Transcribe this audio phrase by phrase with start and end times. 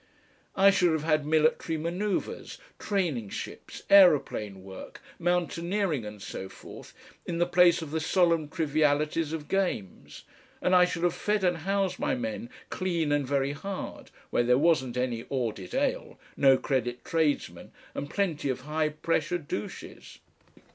[0.55, 6.91] I should have had military manoeuvres, training ships, aeroplane work, mountaineering and so forth,
[7.27, 10.23] in the place of the solemn trivialities of games,
[10.59, 14.57] and I should have fed and housed my men clean and very hard where there
[14.57, 20.17] wasn't any audit ale, no credit tradesmen, and plenty of high pressure douches....